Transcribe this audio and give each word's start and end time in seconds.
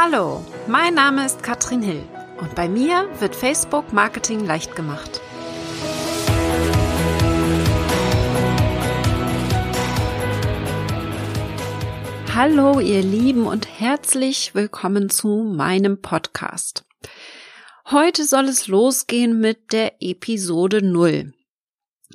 Hallo, 0.00 0.44
mein 0.68 0.94
Name 0.94 1.26
ist 1.26 1.42
Katrin 1.42 1.82
Hill 1.82 2.04
und 2.40 2.54
bei 2.54 2.68
mir 2.68 3.08
wird 3.18 3.34
Facebook 3.34 3.92
Marketing 3.92 4.46
leicht 4.46 4.76
gemacht. 4.76 5.20
Hallo 12.32 12.78
ihr 12.78 13.02
Lieben 13.02 13.48
und 13.48 13.66
herzlich 13.80 14.54
willkommen 14.54 15.10
zu 15.10 15.42
meinem 15.42 16.00
Podcast. 16.00 16.84
Heute 17.90 18.24
soll 18.24 18.44
es 18.44 18.68
losgehen 18.68 19.40
mit 19.40 19.72
der 19.72 20.00
Episode 20.00 20.80
0. 20.80 21.34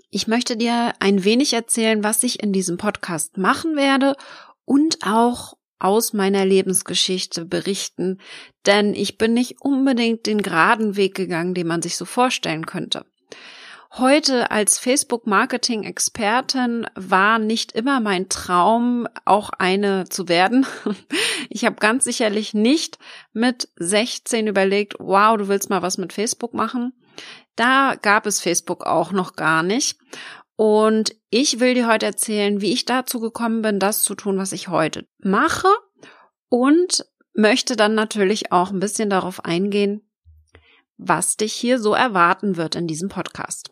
Ich 0.09 0.27
möchte 0.27 0.55
dir 0.55 0.93
ein 1.01 1.25
wenig 1.25 1.51
erzählen, 1.51 2.01
was 2.01 2.23
ich 2.23 2.41
in 2.41 2.53
diesem 2.53 2.77
Podcast 2.77 3.37
machen 3.37 3.75
werde 3.75 4.15
und 4.63 4.99
auch 5.05 5.57
aus 5.83 6.13
meiner 6.13 6.45
Lebensgeschichte 6.45 7.43
berichten, 7.45 8.19
denn 8.65 8.93
ich 8.93 9.17
bin 9.17 9.33
nicht 9.33 9.61
unbedingt 9.61 10.25
den 10.25 10.41
geraden 10.41 10.95
Weg 10.95 11.15
gegangen, 11.15 11.53
den 11.53 11.67
man 11.67 11.81
sich 11.81 11.97
so 11.97 12.05
vorstellen 12.05 12.65
könnte. 12.65 13.05
Heute 13.95 14.49
als 14.49 14.79
Facebook-Marketing-Expertin 14.79 16.87
war 16.95 17.37
nicht 17.37 17.73
immer 17.73 17.99
mein 17.99 18.27
Traum, 18.27 19.07
auch 19.23 19.51
eine 19.51 20.05
zu 20.09 20.27
werden. 20.27 20.65
Ich 21.49 21.65
habe 21.65 21.75
ganz 21.75 22.05
sicherlich 22.05 22.55
nicht 22.55 22.97
mit 23.33 23.69
16 23.75 24.47
überlegt, 24.47 24.95
wow, 24.97 25.37
du 25.37 25.49
willst 25.49 25.69
mal 25.69 25.83
was 25.83 25.99
mit 25.99 26.11
Facebook 26.11 26.55
machen. 26.55 26.93
Da 27.55 27.93
gab 28.01 28.25
es 28.25 28.41
Facebook 28.41 28.87
auch 28.87 29.11
noch 29.11 29.35
gar 29.35 29.61
nicht. 29.61 29.99
Und 30.55 31.15
ich 31.29 31.59
will 31.59 31.73
dir 31.73 31.87
heute 31.87 32.05
erzählen, 32.05 32.61
wie 32.61 32.73
ich 32.73 32.85
dazu 32.85 33.19
gekommen 33.19 33.61
bin, 33.61 33.79
das 33.79 34.03
zu 34.03 34.15
tun, 34.15 34.37
was 34.37 34.51
ich 34.51 34.67
heute 34.67 35.07
mache. 35.17 35.67
Und 36.49 37.05
möchte 37.33 37.75
dann 37.75 37.95
natürlich 37.95 38.51
auch 38.51 38.69
ein 38.69 38.79
bisschen 38.79 39.09
darauf 39.09 39.43
eingehen, 39.43 40.07
was 40.97 41.35
dich 41.35 41.53
hier 41.53 41.79
so 41.79 41.93
erwarten 41.93 42.57
wird 42.57 42.75
in 42.75 42.87
diesem 42.87 43.09
Podcast. 43.09 43.71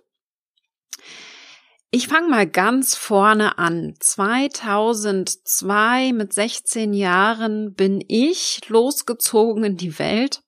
Ich 1.92 2.08
fange 2.08 2.30
mal 2.30 2.48
ganz 2.48 2.96
vorne 2.96 3.58
an. 3.58 3.96
2002 4.00 6.14
mit 6.14 6.34
16 6.34 6.94
Jahren 6.94 7.74
bin 7.74 8.04
ich 8.08 8.62
losgezogen 8.70 9.66
in 9.66 9.78
die 9.78 10.00
Welt 10.00 10.42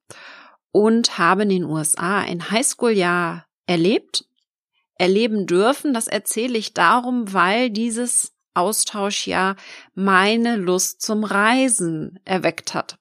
und 0.72 1.18
habe 1.18 1.44
in 1.44 1.50
den 1.50 1.66
USA 1.66 2.20
ein 2.20 2.50
Highschool-Jahr 2.50 3.46
erlebt, 3.68 4.26
erleben 4.98 5.46
dürfen. 5.46 5.94
Das 5.94 6.08
erzähle 6.08 6.58
ich 6.58 6.74
darum, 6.74 7.34
weil 7.34 7.70
dieses 7.70 8.34
Austauschjahr 8.54 9.56
meine 9.94 10.56
Lust 10.56 11.02
zum 11.02 11.24
Reisen 11.24 12.20
erweckt 12.26 12.74
hat. 12.74 12.98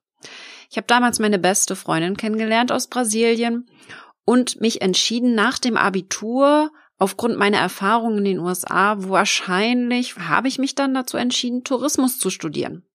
Ich 0.71 0.77
habe 0.77 0.87
damals 0.87 1.19
meine 1.19 1.39
beste 1.39 1.77
Freundin 1.77 2.17
kennengelernt 2.17 2.73
aus 2.73 2.87
Brasilien 2.87 3.69
und 4.25 4.61
mich 4.61 4.81
entschieden, 4.81 5.35
nach 5.35 5.59
dem 5.59 5.77
Abitur 5.77 6.71
aufgrund 6.99 7.37
meiner 7.37 7.59
Erfahrungen 7.59 8.19
in 8.19 8.25
den 8.25 8.39
USA, 8.39 8.95
wahrscheinlich 8.99 10.17
habe 10.17 10.49
ich 10.49 10.59
mich 10.59 10.75
dann 10.75 10.95
dazu 10.95 11.17
entschieden, 11.17 11.65
Tourismus 11.65 12.19
zu 12.19 12.31
studieren. 12.31 12.87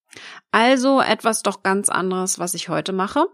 Also 0.52 1.02
etwas 1.02 1.44
doch 1.44 1.62
ganz 1.62 1.90
anderes, 1.90 2.40
was 2.40 2.54
ich 2.54 2.70
heute 2.70 2.94
mache. 2.94 3.28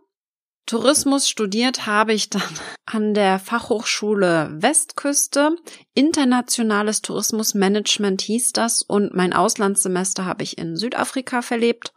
Tourismus 0.65 1.27
studiert 1.27 1.85
habe 1.85 2.13
ich 2.13 2.29
dann 2.29 2.41
an 2.85 3.13
der 3.13 3.39
Fachhochschule 3.39 4.49
Westküste. 4.53 5.55
Internationales 5.93 7.01
Tourismusmanagement 7.01 8.21
hieß 8.21 8.53
das 8.53 8.81
und 8.81 9.13
mein 9.13 9.33
Auslandssemester 9.33 10.25
habe 10.25 10.43
ich 10.43 10.57
in 10.57 10.75
Südafrika 10.75 11.41
verlebt. 11.41 11.93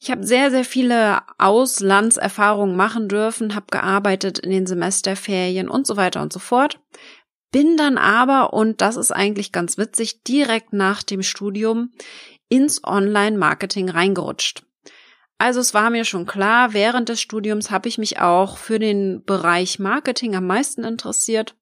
Ich 0.00 0.10
habe 0.10 0.26
sehr, 0.26 0.50
sehr 0.50 0.66
viele 0.66 1.22
Auslandserfahrungen 1.38 2.76
machen 2.76 3.08
dürfen, 3.08 3.54
habe 3.54 3.66
gearbeitet 3.70 4.38
in 4.38 4.50
den 4.50 4.66
Semesterferien 4.66 5.68
und 5.68 5.86
so 5.86 5.96
weiter 5.96 6.20
und 6.20 6.32
so 6.32 6.40
fort. 6.40 6.78
Bin 7.50 7.76
dann 7.78 7.96
aber, 7.96 8.52
und 8.52 8.82
das 8.82 8.96
ist 8.96 9.12
eigentlich 9.12 9.52
ganz 9.52 9.78
witzig, 9.78 10.22
direkt 10.24 10.74
nach 10.74 11.02
dem 11.02 11.22
Studium 11.22 11.92
ins 12.48 12.84
Online-Marketing 12.84 13.88
reingerutscht. 13.88 14.64
Also 15.38 15.60
es 15.60 15.74
war 15.74 15.90
mir 15.90 16.04
schon 16.04 16.26
klar, 16.26 16.72
während 16.72 17.08
des 17.08 17.20
Studiums 17.20 17.70
habe 17.70 17.88
ich 17.88 17.98
mich 17.98 18.20
auch 18.20 18.56
für 18.56 18.78
den 18.78 19.24
Bereich 19.24 19.78
Marketing 19.78 20.36
am 20.36 20.46
meisten 20.46 20.84
interessiert. 20.84 21.56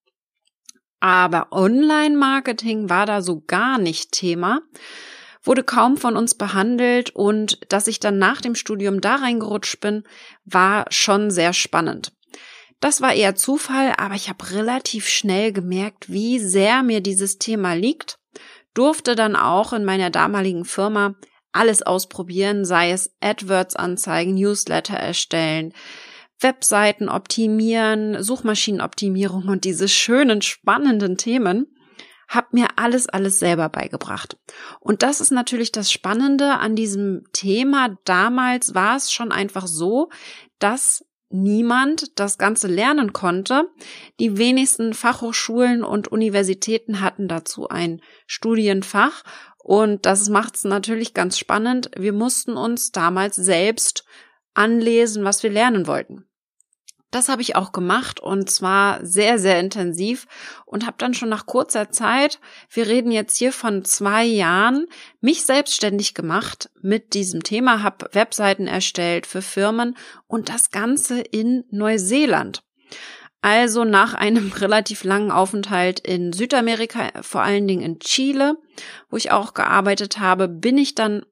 Aber 1.00 1.49
Online-Marketing 1.50 2.88
war 2.88 3.06
da 3.06 3.22
so 3.22 3.41
gar 3.41 3.78
nicht 3.78 4.12
Thema, 4.12 4.61
wurde 5.43 5.65
kaum 5.65 5.97
von 5.97 6.16
uns 6.16 6.37
behandelt 6.37 7.11
und 7.11 7.61
dass 7.72 7.88
ich 7.88 7.99
dann 7.99 8.19
nach 8.19 8.41
dem 8.41 8.55
Studium 8.55 9.00
da 9.00 9.16
reingerutscht 9.16 9.81
bin, 9.81 10.05
war 10.44 10.84
schon 10.91 11.31
sehr 11.31 11.53
spannend. 11.53 12.12
Das 12.78 13.00
war 13.00 13.15
eher 13.15 13.34
Zufall, 13.34 13.94
aber 13.97 14.15
ich 14.15 14.28
habe 14.28 14.50
relativ 14.53 15.09
schnell 15.09 15.53
gemerkt, 15.53 16.11
wie 16.12 16.38
sehr 16.38 16.82
mir 16.82 17.00
dieses 17.00 17.38
Thema 17.38 17.75
liegt, 17.75 18.19
durfte 18.75 19.15
dann 19.15 19.37
auch 19.37 19.72
in 19.72 19.84
meiner 19.84 20.11
damaligen 20.11 20.65
Firma 20.65 21.15
alles 21.53 21.83
ausprobieren, 21.83 22.65
sei 22.65 22.93
es 22.93 23.15
AdWords 23.21 23.77
anzeigen, 23.77 24.35
Newsletter 24.35 24.97
erstellen, 24.97 25.73
Webseiten 26.41 27.09
optimieren, 27.09 28.23
Suchmaschinenoptimierung 28.23 29.49
und 29.49 29.65
diese 29.65 29.89
schönen, 29.89 30.43
spannenden 30.43 31.17
Themen, 31.17 31.67
hab 32.29 32.53
mir 32.53 32.69
alles, 32.77 33.09
alles 33.09 33.39
selber 33.39 33.69
beigebracht. 33.69 34.37
Und 34.81 35.03
das 35.03 35.21
ist 35.21 35.33
natürlich 35.33 35.71
das 35.71 35.93
Spannende 35.93 36.59
an 36.59 36.75
diesem 36.75 37.25
Thema. 37.33 37.97
Damals 38.05 38.75
war 38.75 38.97
es 38.97 39.12
schon 39.12 39.33
einfach 39.33 39.67
so, 39.67 40.09
dass 40.59 41.05
niemand 41.33 42.19
das 42.19 42.39
Ganze 42.39 42.69
lernen 42.69 43.12
konnte. 43.12 43.69
Die 44.21 44.37
wenigsten 44.39 44.95
Fachhochschulen 44.95 45.83
und 45.83 46.09
Universitäten 46.09 47.01
hatten 47.01 47.29
dazu 47.29 47.69
ein 47.69 48.01
Studienfach 48.27 49.23
und 49.62 50.06
das 50.06 50.28
macht 50.28 50.56
es 50.56 50.65
natürlich 50.65 51.15
ganz 51.15 51.39
spannend. 51.39 51.91
Wir 51.97 52.12
mussten 52.12 52.56
uns 52.56 52.91
damals 52.91 53.37
selbst 53.37 54.05
anlesen, 54.55 55.25
was 55.25 55.43
wir 55.43 55.50
lernen 55.50 55.87
wollten. 55.87 56.27
Das 57.12 57.28
habe 57.28 57.43
ich 57.43 57.56
auch 57.56 57.73
gemacht 57.73 58.21
und 58.21 58.50
zwar 58.50 59.05
sehr, 59.05 59.39
sehr 59.39 59.61
intensiv 59.61 60.27
und 60.65 60.87
habe 60.87 60.97
dann 60.99 61.12
schon 61.12 61.28
nach 61.28 61.45
kurzer 61.45 61.91
Zeit, 61.91 62.41
wir 62.71 62.87
reden 62.87 63.12
jetzt 63.12 63.37
hier 63.37 63.53
von 63.53 63.84
zwei 63.84 64.25
Jahren, 64.25 64.87
mich 65.21 65.45
selbstständig 65.45 66.15
gemacht 66.15 66.71
mit 66.81 67.12
diesem 67.12 67.43
Thema, 67.43 67.83
habe 67.83 68.09
Webseiten 68.12 68.67
erstellt 68.67 69.27
für 69.27 69.43
Firmen 69.43 69.97
und 70.27 70.49
das 70.49 70.71
Ganze 70.71 71.21
in 71.21 71.65
Neuseeland. 71.71 72.65
Also 73.43 73.85
nach 73.85 74.15
einem 74.15 74.53
relativ 74.57 75.05
langen 75.05 75.31
Aufenthalt 75.31 76.01
in 76.01 76.33
Südamerika, 76.33 77.11
vor 77.21 77.43
allen 77.43 77.69
Dingen 77.69 77.83
in 77.83 77.99
Chile, 77.99 78.57
wo 79.11 79.19
ich 79.19 79.31
auch 79.31 79.53
gearbeitet 79.53 80.19
habe, 80.19 80.49
bin 80.49 80.79
ich 80.79 80.95
dann 80.95 81.27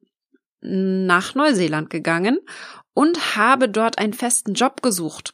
nach 0.61 1.33
Neuseeland 1.33 1.89
gegangen 1.89 2.37
und 2.93 3.35
habe 3.35 3.67
dort 3.67 3.97
einen 3.97 4.13
festen 4.13 4.53
Job 4.53 4.83
gesucht. 4.83 5.33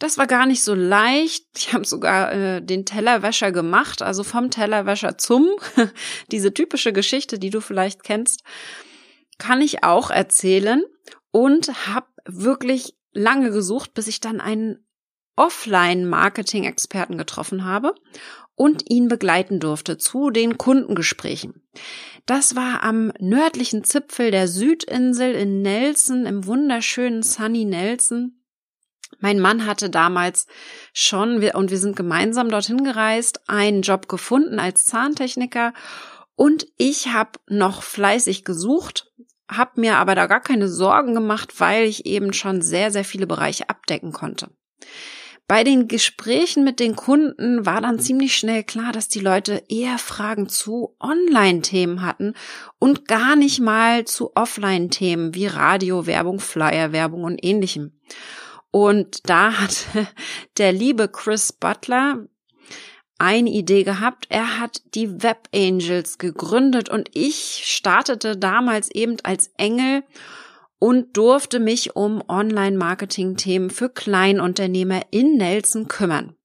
Das 0.00 0.18
war 0.18 0.26
gar 0.26 0.46
nicht 0.46 0.64
so 0.64 0.74
leicht. 0.74 1.44
Ich 1.56 1.72
habe 1.72 1.84
sogar 1.84 2.32
äh, 2.32 2.62
den 2.62 2.84
Tellerwäscher 2.84 3.52
gemacht, 3.52 4.02
also 4.02 4.24
vom 4.24 4.50
Tellerwäscher 4.50 5.18
zum. 5.18 5.48
Diese 6.32 6.52
typische 6.52 6.92
Geschichte, 6.92 7.38
die 7.38 7.50
du 7.50 7.60
vielleicht 7.60 8.02
kennst, 8.02 8.42
kann 9.38 9.60
ich 9.60 9.84
auch 9.84 10.10
erzählen 10.10 10.82
und 11.30 11.86
habe 11.86 12.06
wirklich 12.26 12.96
lange 13.12 13.50
gesucht, 13.50 13.94
bis 13.94 14.08
ich 14.08 14.20
dann 14.20 14.40
einen 14.40 14.83
Offline-Marketing-Experten 15.36 17.18
getroffen 17.18 17.64
habe 17.64 17.94
und 18.54 18.88
ihn 18.88 19.08
begleiten 19.08 19.60
durfte 19.60 19.98
zu 19.98 20.30
den 20.30 20.58
Kundengesprächen. 20.58 21.62
Das 22.26 22.56
war 22.56 22.82
am 22.82 23.12
nördlichen 23.18 23.84
Zipfel 23.84 24.30
der 24.30 24.48
Südinsel 24.48 25.34
in 25.34 25.62
Nelson, 25.62 26.26
im 26.26 26.46
wunderschönen 26.46 27.22
Sunny 27.22 27.64
Nelson. 27.64 28.40
Mein 29.18 29.40
Mann 29.40 29.66
hatte 29.66 29.90
damals 29.90 30.46
schon, 30.92 31.42
und 31.42 31.70
wir 31.70 31.78
sind 31.78 31.96
gemeinsam 31.96 32.48
dorthin 32.48 32.84
gereist, 32.84 33.48
einen 33.48 33.82
Job 33.82 34.08
gefunden 34.08 34.58
als 34.58 34.86
Zahntechniker 34.86 35.72
und 36.36 36.66
ich 36.76 37.08
habe 37.08 37.38
noch 37.46 37.82
fleißig 37.82 38.44
gesucht, 38.44 39.12
habe 39.48 39.80
mir 39.80 39.96
aber 39.96 40.14
da 40.14 40.26
gar 40.26 40.40
keine 40.40 40.68
Sorgen 40.68 41.14
gemacht, 41.14 41.60
weil 41.60 41.84
ich 41.84 42.06
eben 42.06 42.32
schon 42.32 42.60
sehr, 42.62 42.90
sehr 42.90 43.04
viele 43.04 43.26
Bereiche 43.26 43.68
abdecken 43.68 44.12
konnte. 44.12 44.50
Bei 45.46 45.62
den 45.62 45.88
Gesprächen 45.88 46.64
mit 46.64 46.80
den 46.80 46.96
Kunden 46.96 47.66
war 47.66 47.82
dann 47.82 47.98
ziemlich 47.98 48.34
schnell 48.34 48.64
klar, 48.64 48.92
dass 48.92 49.08
die 49.08 49.20
Leute 49.20 49.62
eher 49.68 49.98
Fragen 49.98 50.48
zu 50.48 50.96
Online-Themen 51.00 52.00
hatten 52.00 52.32
und 52.78 53.06
gar 53.06 53.36
nicht 53.36 53.60
mal 53.60 54.06
zu 54.06 54.34
Offline-Themen 54.34 55.34
wie 55.34 55.46
Radio, 55.46 56.06
Werbung, 56.06 56.40
Flyer, 56.40 56.92
Werbung 56.92 57.24
und 57.24 57.44
ähnlichem. 57.44 57.92
Und 58.70 59.28
da 59.28 59.60
hat 59.60 59.86
der 60.58 60.72
liebe 60.72 61.08
Chris 61.08 61.52
Butler 61.52 62.26
eine 63.18 63.50
Idee 63.50 63.84
gehabt. 63.84 64.26
Er 64.30 64.58
hat 64.58 64.82
die 64.94 65.22
Web 65.22 65.48
Angels 65.54 66.16
gegründet 66.16 66.88
und 66.88 67.10
ich 67.12 67.62
startete 67.64 68.38
damals 68.38 68.90
eben 68.90 69.18
als 69.22 69.48
Engel 69.58 70.04
und 70.78 71.16
durfte 71.16 71.60
mich 71.60 71.96
um 71.96 72.22
Online-Marketing-Themen 72.28 73.70
für 73.70 73.88
Kleinunternehmer 73.88 75.02
in 75.10 75.36
Nelson 75.36 75.88
kümmern. 75.88 76.36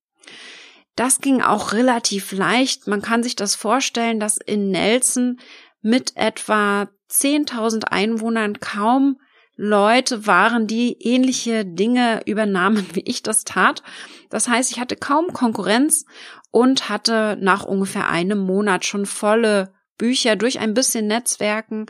Das 0.95 1.19
ging 1.19 1.41
auch 1.41 1.73
relativ 1.73 2.31
leicht. 2.31 2.87
Man 2.87 3.01
kann 3.01 3.23
sich 3.23 3.35
das 3.35 3.55
vorstellen, 3.55 4.19
dass 4.19 4.37
in 4.37 4.69
Nelson 4.69 5.39
mit 5.81 6.15
etwa 6.17 6.89
10.000 7.09 7.85
Einwohnern 7.85 8.59
kaum 8.59 9.17
Leute 9.55 10.25
waren, 10.25 10.67
die 10.67 10.97
ähnliche 11.01 11.65
Dinge 11.65 12.21
übernahmen, 12.25 12.85
wie 12.93 13.01
ich 13.01 13.23
das 13.23 13.43
tat. 13.43 13.83
Das 14.29 14.47
heißt, 14.47 14.71
ich 14.71 14.79
hatte 14.79 14.95
kaum 14.95 15.33
Konkurrenz 15.33 16.05
und 16.51 16.89
hatte 16.89 17.37
nach 17.39 17.65
ungefähr 17.65 18.07
einem 18.09 18.39
Monat 18.39 18.85
schon 18.85 19.05
volle 19.05 19.73
Bücher 19.97 20.35
durch 20.35 20.59
ein 20.59 20.73
bisschen 20.73 21.07
Netzwerken 21.07 21.87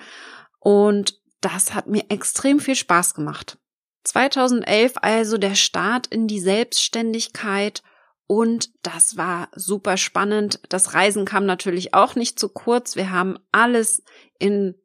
und 0.59 1.18
das 1.41 1.73
hat 1.73 1.87
mir 1.87 2.05
extrem 2.09 2.59
viel 2.59 2.75
Spaß 2.75 3.13
gemacht. 3.13 3.57
2011 4.03 4.93
also 5.01 5.37
der 5.37 5.55
Start 5.55 6.07
in 6.07 6.27
die 6.27 6.39
Selbstständigkeit 6.39 7.83
und 8.27 8.69
das 8.83 9.17
war 9.17 9.49
super 9.55 9.97
spannend. 9.97 10.59
Das 10.69 10.93
Reisen 10.93 11.25
kam 11.25 11.45
natürlich 11.45 11.93
auch 11.93 12.15
nicht 12.15 12.39
zu 12.39 12.49
kurz. 12.49 12.95
Wir 12.95 13.11
haben 13.11 13.39
alles 13.51 14.03
in, 14.37 14.75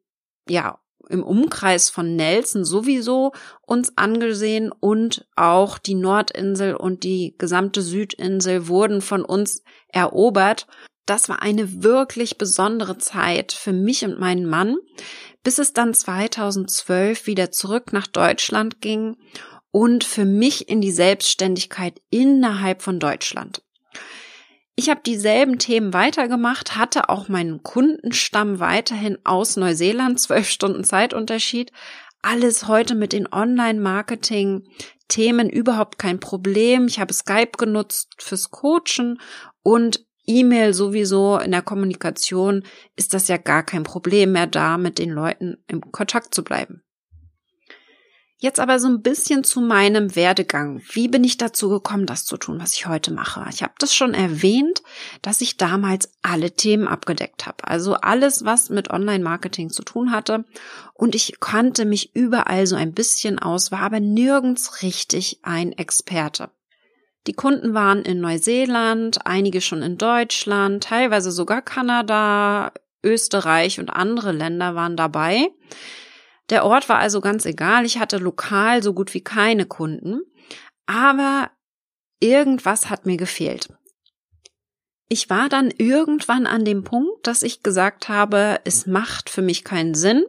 ja, 0.49 0.79
im 1.09 1.23
Umkreis 1.23 1.91
von 1.91 2.15
Nelson 2.15 2.65
sowieso 2.65 3.33
uns 3.61 3.97
angesehen 3.97 4.71
und 4.71 5.27
auch 5.35 5.77
die 5.77 5.93
Nordinsel 5.93 6.75
und 6.75 7.03
die 7.03 7.35
gesamte 7.37 7.83
Südinsel 7.83 8.67
wurden 8.67 9.01
von 9.01 9.23
uns 9.23 9.61
erobert. 9.89 10.65
Das 11.05 11.29
war 11.29 11.43
eine 11.43 11.83
wirklich 11.83 12.39
besondere 12.39 12.97
Zeit 12.97 13.51
für 13.51 13.73
mich 13.73 14.03
und 14.03 14.19
meinen 14.19 14.47
Mann, 14.47 14.77
bis 15.45 15.59
es 15.59 15.71
dann 15.73 15.93
2012 15.93 17.27
wieder 17.27 17.51
zurück 17.51 17.93
nach 17.93 18.07
Deutschland 18.07 18.81
ging 18.81 19.15
und 19.69 20.03
für 20.03 20.25
mich 20.25 20.67
in 20.67 20.81
die 20.81 20.91
Selbstständigkeit 20.91 22.01
innerhalb 22.09 22.81
von 22.81 22.99
Deutschland. 22.99 23.61
Ich 24.75 24.89
habe 24.89 25.01
dieselben 25.05 25.59
Themen 25.59 25.93
weitergemacht, 25.93 26.75
hatte 26.75 27.09
auch 27.09 27.29
meinen 27.29 27.61
Kundenstamm 27.61 28.59
weiterhin 28.59 29.19
aus 29.23 29.55
Neuseeland, 29.55 30.19
zwölf 30.19 30.49
Stunden 30.49 30.83
Zeitunterschied. 30.83 31.71
Alles 32.23 32.67
heute 32.67 32.95
mit 32.95 33.13
den 33.13 33.31
Online-Marketing-Themen 33.31 35.47
überhaupt 35.49 35.99
kein 35.99 36.19
Problem. 36.19 36.87
Ich 36.87 36.99
habe 36.99 37.13
Skype 37.13 37.51
genutzt 37.57 38.15
fürs 38.17 38.49
Coachen 38.49 39.21
und 39.61 40.04
E-Mail 40.27 40.73
sowieso 40.73 41.37
in 41.37 41.51
der 41.51 41.61
Kommunikation 41.61 42.63
ist 42.95 43.13
das 43.13 43.27
ja 43.27 43.37
gar 43.37 43.63
kein 43.63 43.83
Problem 43.83 44.31
mehr 44.31 44.47
da, 44.47 44.77
mit 44.77 44.99
den 44.99 45.11
Leuten 45.11 45.57
im 45.67 45.91
Kontakt 45.91 46.33
zu 46.33 46.43
bleiben. 46.43 46.81
Jetzt 48.37 48.59
aber 48.59 48.79
so 48.79 48.89
ein 48.89 49.01
bisschen 49.01 49.45
zu 49.45 49.61
meinem 49.61 50.15
Werdegang. 50.15 50.81
Wie 50.91 51.07
bin 51.07 51.23
ich 51.23 51.37
dazu 51.37 51.69
gekommen, 51.69 52.05
das 52.05 52.25
zu 52.25 52.35
tun, 52.35 52.59
was 52.59 52.73
ich 52.73 52.85
heute 52.85 53.13
mache? 53.13 53.45
Ich 53.49 53.63
habe 53.63 53.73
das 53.79 53.95
schon 53.95 54.13
erwähnt, 54.13 54.83
dass 55.21 55.39
ich 55.39 55.55
damals 55.55 56.11
alle 56.21 56.51
Themen 56.51 56.87
abgedeckt 56.87 57.45
habe. 57.45 57.65
Also 57.65 57.93
alles, 57.93 58.43
was 58.43 58.69
mit 58.69 58.89
Online-Marketing 58.89 59.69
zu 59.69 59.83
tun 59.83 60.11
hatte. 60.11 60.43
Und 60.93 61.15
ich 61.15 61.39
kannte 61.39 61.85
mich 61.85 62.13
überall 62.13 62.67
so 62.67 62.75
ein 62.75 62.93
bisschen 62.93 63.39
aus, 63.39 63.71
war 63.71 63.79
aber 63.79 64.01
nirgends 64.01 64.83
richtig 64.83 65.39
ein 65.43 65.71
Experte. 65.71 66.51
Die 67.27 67.33
Kunden 67.33 67.73
waren 67.73 68.03
in 68.03 68.21
Neuseeland, 68.21 69.25
einige 69.25 69.61
schon 69.61 69.81
in 69.81 69.97
Deutschland, 69.97 70.83
teilweise 70.83 71.31
sogar 71.31 71.61
Kanada, 71.61 72.71
Österreich 73.03 73.79
und 73.79 73.89
andere 73.89 74.31
Länder 74.31 74.75
waren 74.75 74.95
dabei. 74.95 75.49
Der 76.49 76.65
Ort 76.65 76.89
war 76.89 76.99
also 76.99 77.21
ganz 77.21 77.45
egal. 77.45 77.85
Ich 77.85 77.97
hatte 77.99 78.17
lokal 78.17 78.83
so 78.83 78.93
gut 78.93 79.13
wie 79.13 79.21
keine 79.21 79.65
Kunden. 79.65 80.21
Aber 80.85 81.49
irgendwas 82.19 82.89
hat 82.89 83.05
mir 83.05 83.17
gefehlt. 83.17 83.69
Ich 85.07 85.29
war 85.29 85.49
dann 85.49 85.71
irgendwann 85.71 86.47
an 86.47 86.65
dem 86.65 86.83
Punkt, 86.83 87.27
dass 87.27 87.43
ich 87.43 87.63
gesagt 87.63 88.09
habe, 88.09 88.59
es 88.63 88.85
macht 88.87 89.29
für 89.29 89.41
mich 89.41 89.63
keinen 89.63 89.93
Sinn, 89.93 90.25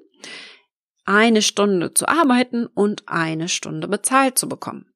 eine 1.04 1.40
Stunde 1.40 1.94
zu 1.94 2.08
arbeiten 2.08 2.66
und 2.66 3.04
eine 3.06 3.48
Stunde 3.48 3.88
bezahlt 3.88 4.38
zu 4.38 4.48
bekommen. 4.48 4.92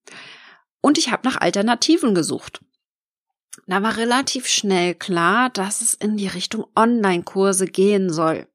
Und 0.80 0.98
ich 0.98 1.10
habe 1.10 1.28
nach 1.28 1.40
Alternativen 1.40 2.14
gesucht. 2.14 2.60
Da 3.66 3.82
war 3.82 3.96
relativ 3.96 4.46
schnell 4.46 4.94
klar, 4.94 5.50
dass 5.50 5.80
es 5.80 5.94
in 5.94 6.16
die 6.16 6.28
Richtung 6.28 6.66
Online-Kurse 6.76 7.66
gehen 7.66 8.10
soll. 8.10 8.46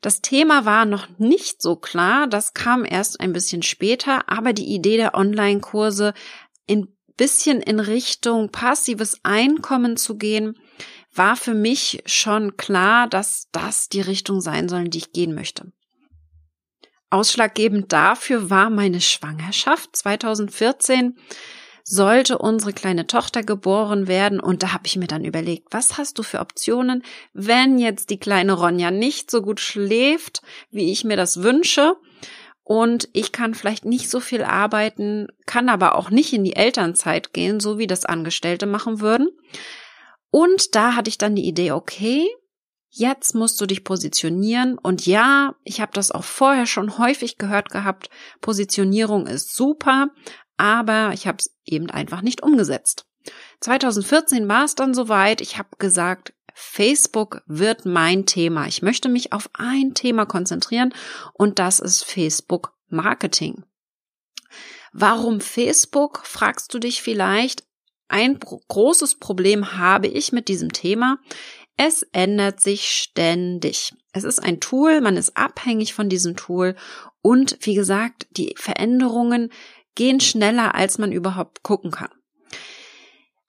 Das 0.00 0.20
Thema 0.20 0.64
war 0.64 0.84
noch 0.84 1.08
nicht 1.18 1.62
so 1.62 1.76
klar, 1.76 2.26
das 2.26 2.54
kam 2.54 2.84
erst 2.84 3.20
ein 3.20 3.32
bisschen 3.32 3.62
später, 3.62 4.28
aber 4.30 4.52
die 4.52 4.66
Idee 4.66 4.96
der 4.96 5.14
Online-Kurse 5.14 6.14
ein 6.68 6.88
bisschen 7.16 7.60
in 7.60 7.80
Richtung 7.80 8.50
passives 8.50 9.20
Einkommen 9.22 9.96
zu 9.96 10.16
gehen, 10.16 10.58
war 11.12 11.36
für 11.36 11.54
mich 11.54 12.02
schon 12.06 12.56
klar, 12.56 13.08
dass 13.08 13.48
das 13.52 13.88
die 13.88 14.02
Richtung 14.02 14.40
sein 14.40 14.68
soll, 14.68 14.80
in 14.80 14.90
die 14.90 14.98
ich 14.98 15.12
gehen 15.12 15.34
möchte. 15.34 15.72
Ausschlaggebend 17.10 17.92
dafür 17.92 18.50
war 18.50 18.70
meine 18.70 19.00
Schwangerschaft 19.00 19.94
2014 19.96 21.16
sollte 21.88 22.38
unsere 22.38 22.72
kleine 22.72 23.06
Tochter 23.06 23.44
geboren 23.44 24.08
werden. 24.08 24.40
Und 24.40 24.64
da 24.64 24.72
habe 24.72 24.86
ich 24.86 24.96
mir 24.96 25.06
dann 25.06 25.24
überlegt, 25.24 25.68
was 25.70 25.98
hast 25.98 26.18
du 26.18 26.24
für 26.24 26.40
Optionen, 26.40 27.04
wenn 27.32 27.78
jetzt 27.78 28.10
die 28.10 28.18
kleine 28.18 28.54
Ronja 28.54 28.90
nicht 28.90 29.30
so 29.30 29.40
gut 29.40 29.60
schläft, 29.60 30.42
wie 30.70 30.90
ich 30.90 31.04
mir 31.04 31.16
das 31.16 31.42
wünsche. 31.42 31.94
Und 32.64 33.08
ich 33.12 33.30
kann 33.30 33.54
vielleicht 33.54 33.84
nicht 33.84 34.10
so 34.10 34.18
viel 34.18 34.42
arbeiten, 34.42 35.28
kann 35.46 35.68
aber 35.68 35.94
auch 35.94 36.10
nicht 36.10 36.32
in 36.32 36.42
die 36.42 36.56
Elternzeit 36.56 37.32
gehen, 37.32 37.60
so 37.60 37.78
wie 37.78 37.86
das 37.86 38.04
Angestellte 38.04 38.66
machen 38.66 39.00
würden. 39.00 39.28
Und 40.30 40.74
da 40.74 40.96
hatte 40.96 41.08
ich 41.08 41.18
dann 41.18 41.36
die 41.36 41.46
Idee, 41.46 41.70
okay, 41.70 42.26
jetzt 42.98 43.34
musst 43.34 43.60
du 43.60 43.66
dich 43.66 43.84
positionieren. 43.84 44.78
Und 44.78 45.06
ja, 45.06 45.54
ich 45.64 45.80
habe 45.80 45.92
das 45.92 46.10
auch 46.10 46.24
vorher 46.24 46.66
schon 46.66 46.98
häufig 46.98 47.38
gehört 47.38 47.70
gehabt, 47.70 48.08
Positionierung 48.40 49.26
ist 49.26 49.54
super, 49.54 50.08
aber 50.56 51.12
ich 51.12 51.26
habe 51.26 51.38
es 51.38 51.54
eben 51.64 51.90
einfach 51.90 52.22
nicht 52.22 52.42
umgesetzt. 52.42 53.06
2014 53.60 54.48
war 54.48 54.64
es 54.64 54.74
dann 54.74 54.94
soweit, 54.94 55.40
ich 55.40 55.58
habe 55.58 55.70
gesagt, 55.78 56.32
Facebook 56.54 57.42
wird 57.46 57.84
mein 57.84 58.24
Thema. 58.24 58.66
Ich 58.66 58.80
möchte 58.80 59.10
mich 59.10 59.32
auf 59.32 59.50
ein 59.52 59.92
Thema 59.94 60.24
konzentrieren 60.24 60.94
und 61.34 61.58
das 61.58 61.80
ist 61.80 62.04
Facebook 62.04 62.72
Marketing. 62.88 63.64
Warum 64.92 65.40
Facebook, 65.40 66.22
fragst 66.24 66.72
du 66.72 66.78
dich 66.78 67.02
vielleicht. 67.02 67.64
Ein 68.08 68.38
großes 68.38 69.16
Problem 69.16 69.76
habe 69.76 70.06
ich 70.06 70.32
mit 70.32 70.48
diesem 70.48 70.72
Thema. 70.72 71.18
Es 71.76 72.02
ändert 72.12 72.60
sich 72.60 72.88
ständig. 72.88 73.92
Es 74.12 74.24
ist 74.24 74.38
ein 74.38 74.60
Tool, 74.60 75.00
man 75.00 75.16
ist 75.16 75.36
abhängig 75.36 75.92
von 75.92 76.08
diesem 76.08 76.36
Tool 76.36 76.74
und 77.20 77.58
wie 77.60 77.74
gesagt, 77.74 78.26
die 78.30 78.54
Veränderungen 78.56 79.52
gehen 79.94 80.20
schneller, 80.20 80.74
als 80.74 80.98
man 80.98 81.12
überhaupt 81.12 81.62
gucken 81.62 81.90
kann. 81.90 82.10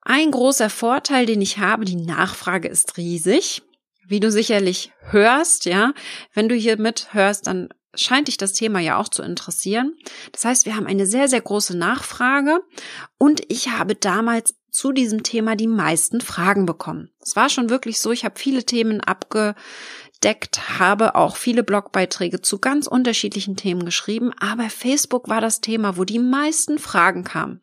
Ein 0.01 0.31
großer 0.31 0.69
Vorteil, 0.69 1.25
den 1.25 1.41
ich 1.41 1.57
habe, 1.57 1.85
die 1.85 1.95
Nachfrage 1.95 2.67
ist 2.67 2.97
riesig. 2.97 3.61
Wie 4.07 4.21
du 4.21 4.31
sicherlich 4.31 4.93
hörst, 5.01 5.65
ja, 5.65 5.93
wenn 6.33 6.47
du 6.47 6.55
hier 6.55 6.79
mithörst, 6.79 7.45
dann 7.45 7.69
scheint 7.93 8.29
dich 8.29 8.37
das 8.37 8.53
Thema 8.53 8.79
ja 8.79 8.97
auch 8.97 9.09
zu 9.09 9.21
interessieren. 9.21 9.93
Das 10.31 10.45
heißt, 10.45 10.65
wir 10.65 10.75
haben 10.75 10.87
eine 10.87 11.05
sehr, 11.05 11.27
sehr 11.27 11.41
große 11.41 11.77
Nachfrage 11.77 12.61
und 13.17 13.41
ich 13.49 13.69
habe 13.69 13.95
damals 13.95 14.55
zu 14.77 14.91
diesem 14.91 15.23
Thema 15.23 15.55
die 15.55 15.67
meisten 15.67 16.21
Fragen 16.21 16.67
bekommen. 16.67 17.09
Es 17.19 17.35
war 17.35 17.49
schon 17.49 17.71
wirklich 17.71 17.99
so, 17.99 18.11
ich 18.11 18.23
habe 18.23 18.37
viele 18.37 18.63
Themen 18.63 19.01
abge 19.01 19.55
entdeckt, 20.13 20.79
habe 20.79 21.15
auch 21.15 21.35
viele 21.35 21.63
Blogbeiträge 21.63 22.41
zu 22.41 22.59
ganz 22.59 22.85
unterschiedlichen 22.87 23.55
Themen 23.55 23.85
geschrieben, 23.85 24.33
aber 24.39 24.69
Facebook 24.69 25.29
war 25.29 25.41
das 25.41 25.61
Thema, 25.61 25.97
wo 25.97 26.03
die 26.03 26.19
meisten 26.19 26.77
Fragen 26.77 27.23
kamen. 27.23 27.61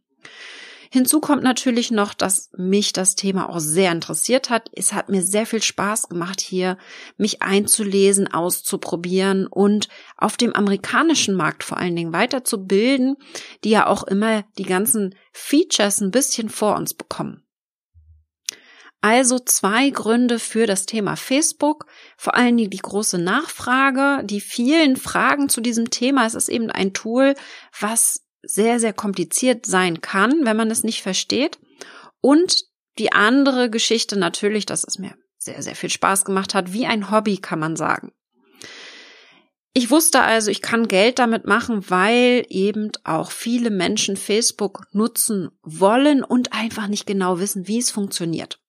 Hinzu 0.94 1.18
kommt 1.18 1.42
natürlich 1.42 1.90
noch, 1.90 2.14
dass 2.14 2.50
mich 2.56 2.92
das 2.92 3.16
Thema 3.16 3.48
auch 3.50 3.58
sehr 3.58 3.90
interessiert 3.90 4.48
hat. 4.48 4.70
Es 4.74 4.92
hat 4.92 5.08
mir 5.08 5.24
sehr 5.24 5.44
viel 5.44 5.60
Spaß 5.60 6.08
gemacht, 6.08 6.40
hier 6.40 6.78
mich 7.16 7.42
einzulesen, 7.42 8.32
auszuprobieren 8.32 9.48
und 9.48 9.88
auf 10.16 10.36
dem 10.36 10.54
amerikanischen 10.54 11.34
Markt 11.34 11.64
vor 11.64 11.78
allen 11.78 11.96
Dingen 11.96 12.12
weiterzubilden, 12.12 13.16
die 13.64 13.70
ja 13.70 13.88
auch 13.88 14.04
immer 14.04 14.44
die 14.56 14.62
ganzen 14.62 15.16
Features 15.32 16.00
ein 16.00 16.12
bisschen 16.12 16.48
vor 16.48 16.76
uns 16.76 16.94
bekommen. 16.94 17.42
Also 19.00 19.40
zwei 19.40 19.90
Gründe 19.90 20.38
für 20.38 20.68
das 20.68 20.86
Thema 20.86 21.16
Facebook. 21.16 21.86
Vor 22.16 22.36
allen 22.36 22.56
Dingen 22.56 22.70
die 22.70 22.78
große 22.78 23.18
Nachfrage, 23.18 24.24
die 24.24 24.40
vielen 24.40 24.96
Fragen 24.96 25.48
zu 25.48 25.60
diesem 25.60 25.90
Thema. 25.90 26.24
Es 26.24 26.34
ist 26.34 26.48
eben 26.48 26.70
ein 26.70 26.94
Tool, 26.94 27.34
was 27.80 28.24
sehr, 28.46 28.80
sehr 28.80 28.92
kompliziert 28.92 29.66
sein 29.66 30.00
kann, 30.00 30.44
wenn 30.44 30.56
man 30.56 30.70
es 30.70 30.84
nicht 30.84 31.02
versteht. 31.02 31.58
Und 32.20 32.64
die 32.98 33.12
andere 33.12 33.70
Geschichte 33.70 34.18
natürlich, 34.18 34.66
dass 34.66 34.84
es 34.84 34.98
mir 34.98 35.14
sehr, 35.36 35.62
sehr 35.62 35.76
viel 35.76 35.90
Spaß 35.90 36.24
gemacht 36.24 36.54
hat, 36.54 36.72
wie 36.72 36.86
ein 36.86 37.10
Hobby 37.10 37.36
kann 37.38 37.58
man 37.58 37.76
sagen. 37.76 38.12
Ich 39.76 39.90
wusste 39.90 40.20
also, 40.20 40.52
ich 40.52 40.62
kann 40.62 40.86
Geld 40.86 41.18
damit 41.18 41.46
machen, 41.46 41.90
weil 41.90 42.46
eben 42.48 42.92
auch 43.02 43.32
viele 43.32 43.70
Menschen 43.70 44.16
Facebook 44.16 44.86
nutzen 44.92 45.50
wollen 45.62 46.22
und 46.22 46.52
einfach 46.52 46.86
nicht 46.86 47.06
genau 47.06 47.40
wissen, 47.40 47.66
wie 47.66 47.78
es 47.78 47.90
funktioniert. 47.90 48.60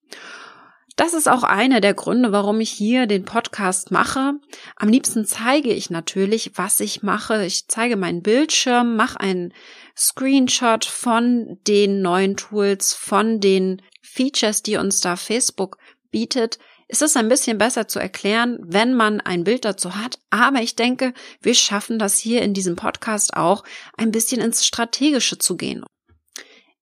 Das 0.95 1.13
ist 1.13 1.27
auch 1.27 1.43
einer 1.43 1.81
der 1.81 1.93
Gründe, 1.93 2.31
warum 2.31 2.61
ich 2.61 2.71
hier 2.71 3.05
den 3.05 3.25
Podcast 3.25 3.91
mache. 3.91 4.33
Am 4.77 4.87
liebsten 4.87 5.25
zeige 5.25 5.73
ich 5.73 5.89
natürlich, 5.89 6.51
was 6.55 6.79
ich 6.79 7.03
mache. 7.03 7.45
Ich 7.45 7.67
zeige 7.67 7.97
meinen 7.97 8.21
Bildschirm, 8.21 8.95
mache 8.95 9.19
einen 9.19 9.53
Screenshot 9.97 10.85
von 10.85 11.59
den 11.67 12.01
neuen 12.01 12.37
Tools, 12.37 12.93
von 12.93 13.41
den 13.41 13.81
Features, 14.01 14.63
die 14.63 14.77
uns 14.77 15.01
da 15.01 15.17
Facebook 15.17 15.77
bietet 16.11 16.59
ist 16.87 17.01
es 17.01 17.15
ein 17.15 17.29
bisschen 17.29 17.57
besser 17.57 17.87
zu 17.87 17.99
erklären, 17.99 18.59
wenn 18.61 18.93
man 18.93 19.21
ein 19.21 19.43
Bild 19.43 19.65
dazu 19.65 19.95
hat. 19.95 20.19
Aber 20.29 20.61
ich 20.61 20.75
denke, 20.75 21.13
wir 21.41 21.55
schaffen 21.55 21.97
das 21.97 22.17
hier 22.17 22.41
in 22.41 22.53
diesem 22.53 22.75
Podcast 22.75 23.35
auch, 23.35 23.63
ein 23.97 24.11
bisschen 24.11 24.41
ins 24.41 24.65
Strategische 24.65 25.37
zu 25.37 25.57
gehen. 25.57 25.83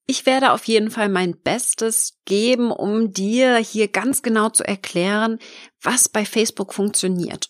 Ich 0.05 0.25
werde 0.25 0.51
auf 0.51 0.65
jeden 0.65 0.91
Fall 0.91 1.07
mein 1.07 1.39
Bestes 1.41 2.19
geben, 2.25 2.71
um 2.71 3.13
dir 3.13 3.57
hier 3.57 3.87
ganz 3.87 4.21
genau 4.21 4.49
zu 4.49 4.67
erklären, 4.67 5.39
was 5.81 6.09
bei 6.09 6.25
Facebook 6.25 6.73
funktioniert. 6.73 7.49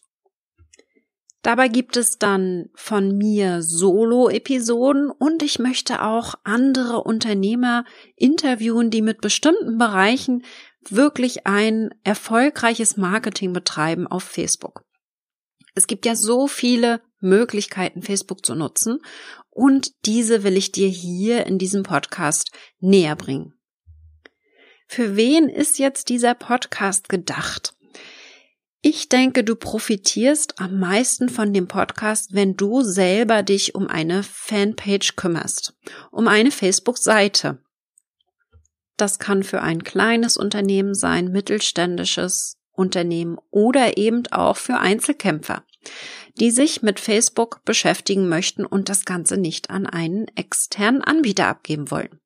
Dabei 1.41 1.67
gibt 1.67 1.97
es 1.97 2.19
dann 2.19 2.69
von 2.73 3.17
mir 3.17 3.61
Solo-Episoden 3.61 5.11
und 5.11 5.43
ich 5.43 5.59
möchte 5.59 6.01
auch 6.01 6.35
andere 6.45 7.03
Unternehmer 7.03 7.83
interviewen, 8.15 8.91
die 8.91 9.01
mit 9.01 9.19
bestimmten 9.19 9.77
Bereichen 9.77 10.45
wirklich 10.89 11.45
ein 11.45 11.89
erfolgreiches 12.03 12.95
Marketing 12.95 13.51
betreiben 13.51 14.07
auf 14.07 14.23
Facebook. 14.23 14.85
Es 15.75 15.87
gibt 15.87 16.05
ja 16.05 16.15
so 16.15 16.47
viele 16.47 17.01
Möglichkeiten, 17.23 18.01
Facebook 18.01 18.45
zu 18.45 18.53
nutzen 18.53 18.99
und 19.49 19.91
diese 20.05 20.43
will 20.43 20.57
ich 20.57 20.71
dir 20.71 20.87
hier 20.87 21.47
in 21.47 21.57
diesem 21.57 21.83
Podcast 21.83 22.51
näher 22.79 23.15
bringen. 23.15 23.53
Für 24.87 25.15
wen 25.15 25.49
ist 25.49 25.79
jetzt 25.79 26.09
dieser 26.09 26.35
Podcast 26.35 27.09
gedacht? 27.09 27.73
Ich 28.85 29.07
denke, 29.07 29.45
du 29.45 29.55
profitierst 29.55 30.59
am 30.59 30.77
meisten 30.77 31.29
von 31.29 31.53
dem 31.53 31.69
Podcast, 31.69 32.33
wenn 32.33 32.57
du 32.57 32.81
selber 32.81 33.41
dich 33.41 33.75
um 33.75 33.87
eine 33.87 34.23
Fanpage 34.23 35.15
kümmerst, 35.15 35.73
um 36.11 36.27
eine 36.27 36.51
Facebook-Seite. 36.51 37.59
Das 38.97 39.19
kann 39.19 39.43
für 39.43 39.61
ein 39.61 39.83
kleines 39.83 40.35
Unternehmen 40.35 40.95
sein, 40.95 41.31
mittelständisches 41.31 42.57
Unternehmen 42.73 43.37
oder 43.51 43.97
eben 43.97 44.27
auch 44.31 44.57
für 44.57 44.79
Einzelkämpfer, 44.79 45.63
die 46.39 46.51
sich 46.51 46.81
mit 46.81 46.99
Facebook 46.99 47.63
beschäftigen 47.65 48.27
möchten 48.27 48.65
und 48.65 48.89
das 48.89 49.05
Ganze 49.05 49.37
nicht 49.37 49.69
an 49.69 49.85
einen 49.85 50.27
externen 50.35 51.03
Anbieter 51.03 51.47
abgeben 51.47 51.91
wollen. 51.91 52.19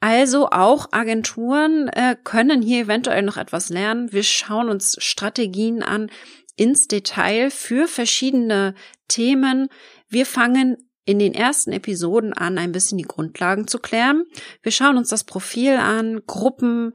Also 0.00 0.50
auch 0.50 0.88
Agenturen 0.90 1.86
äh, 1.88 2.16
können 2.24 2.60
hier 2.60 2.82
eventuell 2.82 3.22
noch 3.22 3.36
etwas 3.36 3.68
lernen. 3.68 4.12
Wir 4.12 4.24
schauen 4.24 4.68
uns 4.68 4.96
Strategien 4.98 5.84
an 5.84 6.10
ins 6.56 6.88
Detail 6.88 7.50
für 7.50 7.86
verschiedene 7.86 8.74
Themen. 9.06 9.68
Wir 10.08 10.26
fangen 10.26 10.76
in 11.04 11.18
den 11.18 11.34
ersten 11.34 11.72
Episoden 11.72 12.32
an, 12.32 12.58
ein 12.58 12.72
bisschen 12.72 12.98
die 12.98 13.04
Grundlagen 13.04 13.68
zu 13.68 13.78
klären. 13.78 14.24
Wir 14.62 14.72
schauen 14.72 14.96
uns 14.96 15.08
das 15.08 15.24
Profil 15.24 15.76
an, 15.76 16.22
Gruppen, 16.26 16.94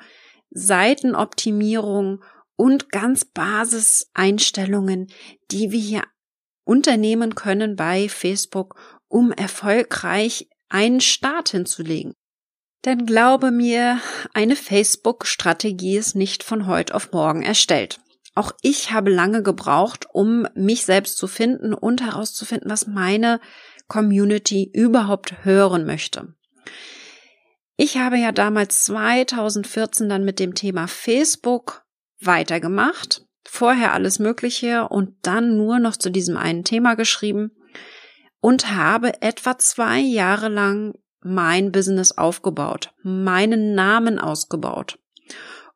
Seitenoptimierung 0.51 2.23
und 2.57 2.91
ganz 2.91 3.23
Basiseinstellungen, 3.23 5.07
die 5.51 5.71
wir 5.71 5.79
hier 5.79 6.03
unternehmen 6.65 7.35
können 7.35 7.77
bei 7.77 8.09
Facebook, 8.09 8.77
um 9.07 9.31
erfolgreich 9.31 10.49
einen 10.67 10.99
Start 10.99 11.49
hinzulegen. 11.49 12.13
Denn 12.83 13.05
glaube 13.05 13.51
mir, 13.51 14.01
eine 14.33 14.55
Facebook-Strategie 14.55 15.97
ist 15.97 16.15
nicht 16.15 16.43
von 16.43 16.67
heute 16.67 16.93
auf 16.93 17.11
morgen 17.11 17.43
erstellt. 17.43 17.99
Auch 18.35 18.51
ich 18.61 18.91
habe 18.91 19.09
lange 19.09 19.41
gebraucht, 19.41 20.05
um 20.11 20.47
mich 20.53 20.85
selbst 20.85 21.17
zu 21.17 21.27
finden 21.27 21.73
und 21.73 22.01
herauszufinden, 22.01 22.69
was 22.69 22.85
meine 22.85 23.39
Community 23.87 24.69
überhaupt 24.73 25.43
hören 25.43 25.85
möchte. 25.85 26.35
Ich 27.77 27.97
habe 27.97 28.17
ja 28.17 28.31
damals 28.31 28.83
2014 28.85 30.09
dann 30.09 30.23
mit 30.23 30.39
dem 30.39 30.53
Thema 30.53 30.87
Facebook 30.87 31.86
weitergemacht, 32.19 33.25
vorher 33.43 33.93
alles 33.93 34.19
Mögliche 34.19 34.87
und 34.87 35.15
dann 35.21 35.57
nur 35.57 35.79
noch 35.79 35.95
zu 35.95 36.09
diesem 36.09 36.37
einen 36.37 36.63
Thema 36.63 36.95
geschrieben 36.95 37.51
und 38.39 38.71
habe 38.71 39.21
etwa 39.21 39.57
zwei 39.57 39.99
Jahre 39.99 40.49
lang 40.49 40.93
mein 41.21 41.71
Business 41.71 42.11
aufgebaut, 42.11 42.93
meinen 43.03 43.75
Namen 43.75 44.19
ausgebaut 44.19 44.99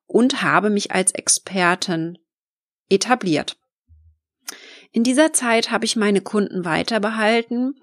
und 0.06 0.44
habe 0.44 0.70
mich 0.70 0.92
als 0.92 1.12
Expertin 1.12 2.18
etabliert. 2.90 3.58
In 4.92 5.04
dieser 5.04 5.32
Zeit 5.32 5.72
habe 5.72 5.86
ich 5.86 5.96
meine 5.96 6.22
Kunden 6.22 6.66
weiter 6.66 7.00
behalten, 7.00 7.76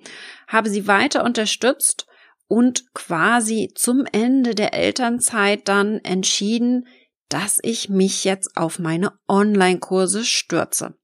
habe 0.46 0.68
sie 0.68 0.86
weiter 0.86 1.24
unterstützt 1.24 2.06
und 2.46 2.92
quasi 2.94 3.72
zum 3.74 4.04
Ende 4.12 4.54
der 4.54 4.74
Elternzeit 4.74 5.68
dann 5.68 5.98
entschieden, 5.98 6.86
dass 7.28 7.58
ich 7.62 7.88
mich 7.88 8.24
jetzt 8.24 8.56
auf 8.56 8.78
meine 8.78 9.12
Online-Kurse 9.28 10.24
stürze. 10.24 10.94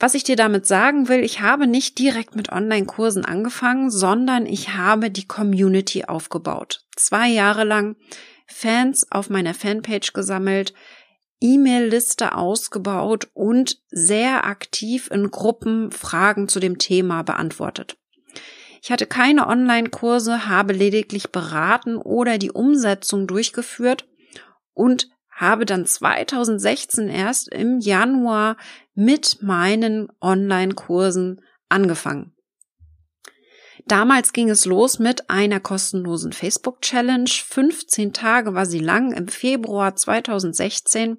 Was 0.00 0.14
ich 0.14 0.24
dir 0.24 0.36
damit 0.36 0.66
sagen 0.66 1.08
will, 1.08 1.22
ich 1.22 1.40
habe 1.40 1.66
nicht 1.66 1.98
direkt 1.98 2.34
mit 2.36 2.50
Online-Kursen 2.50 3.24
angefangen, 3.24 3.90
sondern 3.90 4.44
ich 4.44 4.74
habe 4.74 5.10
die 5.10 5.26
Community 5.26 6.04
aufgebaut. 6.04 6.84
Zwei 6.96 7.28
Jahre 7.28 7.64
lang 7.64 7.96
Fans 8.46 9.10
auf 9.10 9.30
meiner 9.30 9.54
Fanpage 9.54 10.12
gesammelt, 10.12 10.74
E-Mail-Liste 11.40 12.34
ausgebaut 12.34 13.28
und 13.34 13.80
sehr 13.90 14.44
aktiv 14.44 15.10
in 15.10 15.30
Gruppen 15.30 15.90
Fragen 15.92 16.48
zu 16.48 16.60
dem 16.60 16.78
Thema 16.78 17.22
beantwortet. 17.22 17.96
Ich 18.82 18.90
hatte 18.90 19.06
keine 19.06 19.46
Online-Kurse, 19.46 20.48
habe 20.48 20.74
lediglich 20.74 21.30
beraten 21.30 21.96
oder 21.96 22.36
die 22.36 22.50
Umsetzung 22.50 23.26
durchgeführt 23.26 24.06
und 24.74 25.08
habe 25.30 25.64
dann 25.64 25.86
2016 25.86 27.08
erst 27.08 27.48
im 27.52 27.80
Januar 27.80 28.56
mit 28.94 29.42
meinen 29.42 30.08
Online-Kursen 30.20 31.40
angefangen. 31.68 32.34
Damals 33.86 34.32
ging 34.32 34.48
es 34.48 34.64
los 34.64 34.98
mit 34.98 35.28
einer 35.28 35.60
kostenlosen 35.60 36.32
Facebook-Challenge. 36.32 37.28
15 37.28 38.12
Tage 38.12 38.54
war 38.54 38.64
sie 38.64 38.78
lang 38.78 39.12
im 39.12 39.28
Februar 39.28 39.94
2016. 39.94 41.18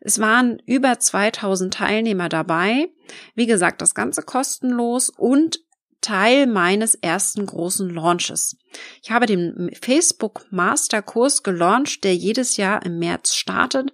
Es 0.00 0.18
waren 0.18 0.60
über 0.66 0.98
2000 0.98 1.74
Teilnehmer 1.74 2.28
dabei. 2.28 2.88
Wie 3.36 3.46
gesagt, 3.46 3.80
das 3.82 3.94
Ganze 3.94 4.22
kostenlos 4.22 5.10
und 5.10 5.60
Teil 6.02 6.46
meines 6.46 6.94
ersten 6.94 7.46
großen 7.46 7.88
Launches. 7.88 8.56
Ich 9.02 9.10
habe 9.10 9.24
den 9.24 9.70
Facebook 9.80 10.44
Masterkurs 10.50 11.42
gelauncht, 11.42 12.04
der 12.04 12.14
jedes 12.14 12.58
Jahr 12.58 12.84
im 12.84 12.98
März 12.98 13.34
startet 13.34 13.92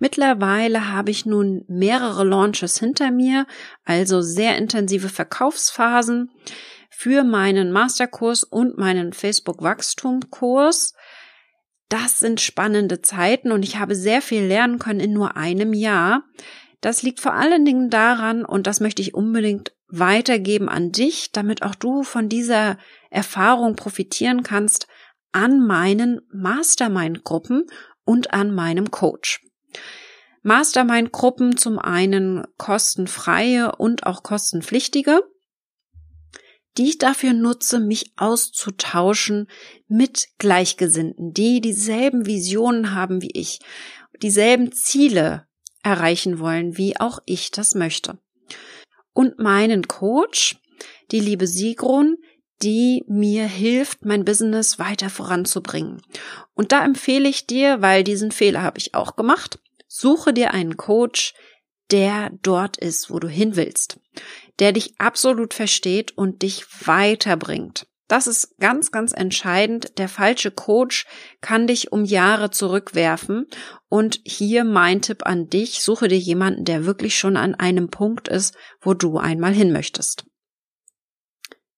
Mittlerweile 0.00 0.90
habe 0.90 1.10
ich 1.10 1.26
nun 1.26 1.64
mehrere 1.68 2.24
Launches 2.24 2.78
hinter 2.78 3.10
mir, 3.10 3.46
also 3.84 4.22
sehr 4.22 4.56
intensive 4.56 5.10
Verkaufsphasen 5.10 6.30
für 6.88 7.22
meinen 7.22 7.70
Masterkurs 7.70 8.42
und 8.42 8.78
meinen 8.78 9.12
Facebook 9.12 9.62
Wachstumkurs. 9.62 10.94
Das 11.90 12.18
sind 12.18 12.40
spannende 12.40 13.02
Zeiten 13.02 13.52
und 13.52 13.62
ich 13.62 13.78
habe 13.78 13.94
sehr 13.94 14.22
viel 14.22 14.42
lernen 14.42 14.78
können 14.78 15.00
in 15.00 15.12
nur 15.12 15.36
einem 15.36 15.74
Jahr. 15.74 16.24
Das 16.80 17.02
liegt 17.02 17.20
vor 17.20 17.34
allen 17.34 17.66
Dingen 17.66 17.90
daran, 17.90 18.46
und 18.46 18.66
das 18.66 18.80
möchte 18.80 19.02
ich 19.02 19.12
unbedingt 19.12 19.74
weitergeben 19.90 20.68
an 20.68 20.92
dich, 20.92 21.32
damit 21.32 21.62
auch 21.62 21.74
du 21.74 22.02
von 22.02 22.28
dieser 22.28 22.78
Erfahrung 23.10 23.76
profitieren 23.76 24.42
kannst, 24.42 24.86
an 25.32 25.66
meinen 25.66 26.20
Mastermind-Gruppen 26.32 27.66
und 28.04 28.32
an 28.32 28.54
meinem 28.54 28.90
Coach. 28.90 29.40
Mastermind-Gruppen 30.42 31.56
zum 31.56 31.78
einen 31.78 32.44
kostenfreie 32.56 33.76
und 33.76 34.06
auch 34.06 34.22
kostenpflichtige, 34.22 35.22
die 36.78 36.88
ich 36.88 36.98
dafür 36.98 37.32
nutze, 37.32 37.80
mich 37.80 38.12
auszutauschen 38.16 39.48
mit 39.86 40.28
Gleichgesinnten, 40.38 41.32
die 41.32 41.60
dieselben 41.60 42.26
Visionen 42.26 42.94
haben 42.94 43.22
wie 43.22 43.32
ich, 43.32 43.60
dieselben 44.22 44.72
Ziele 44.72 45.46
erreichen 45.82 46.38
wollen, 46.38 46.76
wie 46.76 46.98
auch 46.98 47.18
ich 47.26 47.50
das 47.50 47.74
möchte. 47.74 48.18
Und 49.12 49.38
meinen 49.38 49.88
Coach, 49.88 50.56
die 51.10 51.20
liebe 51.20 51.46
Sigrun, 51.46 52.16
die 52.62 53.04
mir 53.08 53.46
hilft, 53.46 54.04
mein 54.04 54.24
Business 54.24 54.78
weiter 54.78 55.10
voranzubringen. 55.10 56.02
Und 56.54 56.72
da 56.72 56.84
empfehle 56.84 57.28
ich 57.28 57.46
dir, 57.46 57.80
weil 57.80 58.04
diesen 58.04 58.32
Fehler 58.32 58.62
habe 58.62 58.78
ich 58.78 58.94
auch 58.94 59.16
gemacht, 59.16 59.58
Suche 59.92 60.32
dir 60.32 60.54
einen 60.54 60.76
Coach, 60.76 61.34
der 61.90 62.30
dort 62.42 62.76
ist, 62.76 63.10
wo 63.10 63.18
du 63.18 63.26
hin 63.26 63.56
willst, 63.56 63.98
der 64.60 64.70
dich 64.70 64.94
absolut 65.00 65.52
versteht 65.52 66.16
und 66.16 66.42
dich 66.42 66.64
weiterbringt. 66.86 67.88
Das 68.10 68.26
ist 68.26 68.58
ganz, 68.58 68.90
ganz 68.90 69.12
entscheidend. 69.12 69.96
Der 69.98 70.08
falsche 70.08 70.50
Coach 70.50 71.06
kann 71.40 71.68
dich 71.68 71.92
um 71.92 72.04
Jahre 72.04 72.50
zurückwerfen. 72.50 73.46
Und 73.88 74.18
hier 74.24 74.64
mein 74.64 75.00
Tipp 75.00 75.24
an 75.26 75.48
dich, 75.48 75.84
suche 75.84 76.08
dir 76.08 76.18
jemanden, 76.18 76.64
der 76.64 76.86
wirklich 76.86 77.16
schon 77.16 77.36
an 77.36 77.54
einem 77.54 77.88
Punkt 77.88 78.26
ist, 78.26 78.56
wo 78.80 78.94
du 78.94 79.18
einmal 79.18 79.52
hin 79.52 79.70
möchtest. 79.70 80.24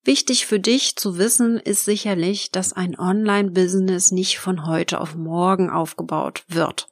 Wichtig 0.04 0.46
für 0.46 0.58
dich 0.58 0.96
zu 0.96 1.18
wissen 1.18 1.58
ist 1.58 1.84
sicherlich, 1.84 2.50
dass 2.50 2.72
ein 2.72 2.98
Online-Business 2.98 4.10
nicht 4.10 4.38
von 4.38 4.66
heute 4.66 5.02
auf 5.02 5.14
morgen 5.14 5.68
aufgebaut 5.68 6.44
wird. 6.48 6.88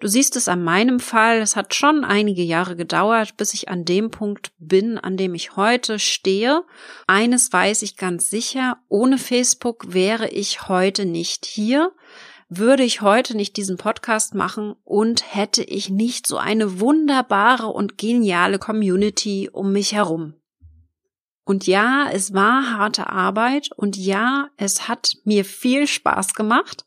Du 0.00 0.08
siehst 0.08 0.36
es 0.36 0.48
an 0.48 0.62
meinem 0.62 1.00
Fall, 1.00 1.38
es 1.38 1.56
hat 1.56 1.74
schon 1.74 2.04
einige 2.04 2.42
Jahre 2.42 2.76
gedauert, 2.76 3.36
bis 3.36 3.54
ich 3.54 3.68
an 3.68 3.84
dem 3.84 4.10
Punkt 4.10 4.52
bin, 4.58 4.98
an 4.98 5.16
dem 5.16 5.34
ich 5.34 5.56
heute 5.56 5.98
stehe. 5.98 6.64
Eines 7.06 7.52
weiß 7.52 7.82
ich 7.82 7.96
ganz 7.96 8.28
sicher, 8.28 8.78
ohne 8.88 9.18
Facebook 9.18 9.94
wäre 9.94 10.28
ich 10.28 10.68
heute 10.68 11.06
nicht 11.06 11.46
hier 11.46 11.92
würde 12.48 12.84
ich 12.84 13.00
heute 13.00 13.36
nicht 13.36 13.56
diesen 13.56 13.76
Podcast 13.76 14.34
machen 14.34 14.76
und 14.84 15.34
hätte 15.34 15.64
ich 15.64 15.90
nicht 15.90 16.26
so 16.26 16.36
eine 16.36 16.80
wunderbare 16.80 17.66
und 17.66 17.98
geniale 17.98 18.58
Community 18.58 19.50
um 19.52 19.72
mich 19.72 19.94
herum. 19.94 20.34
Und 21.44 21.66
ja, 21.66 22.08
es 22.12 22.34
war 22.34 22.76
harte 22.76 23.08
Arbeit 23.08 23.70
und 23.76 23.96
ja, 23.96 24.48
es 24.56 24.88
hat 24.88 25.16
mir 25.24 25.44
viel 25.44 25.86
Spaß 25.86 26.34
gemacht. 26.34 26.84